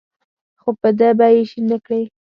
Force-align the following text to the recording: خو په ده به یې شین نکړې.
خو 0.61 0.69
په 0.81 0.89
ده 0.99 1.09
به 1.17 1.27
یې 1.33 1.41
شین 1.49 1.65
نکړې. 1.71 2.01